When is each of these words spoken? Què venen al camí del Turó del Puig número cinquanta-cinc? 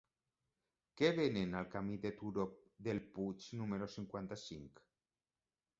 Què 1.01 1.11
venen 1.19 1.53
al 1.59 1.69
camí 1.75 1.97
del 2.07 2.15
Turó 2.23 2.47
del 2.89 3.05
Puig 3.19 3.47
número 3.61 3.91
cinquanta-cinc? 3.99 4.85